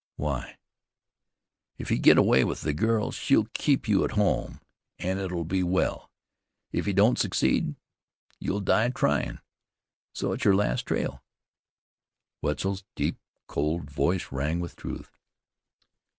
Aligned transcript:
"Why?" 0.15 0.57
"If 1.77 1.91
you 1.91 1.99
get 1.99 2.17
away 2.17 2.43
with 2.43 2.61
the 2.61 2.73
girl 2.73 3.11
she'll 3.11 3.45
keep 3.53 3.87
you 3.87 4.03
at 4.03 4.13
home, 4.13 4.59
an' 4.97 5.19
it'll 5.19 5.43
be 5.43 5.61
well. 5.61 6.09
If 6.71 6.87
you 6.87 6.93
don't 6.93 7.19
succeed, 7.19 7.75
you'll 8.39 8.61
die 8.61 8.89
tryin', 8.89 9.41
so 10.11 10.33
it's 10.33 10.41
sure 10.41 10.53
your 10.53 10.57
last 10.57 10.87
trail." 10.87 11.21
Wetzel's 12.41 12.83
deep, 12.95 13.17
cold 13.45 13.91
voice 13.91 14.31
rang 14.31 14.59
with 14.59 14.75
truth. 14.75 15.19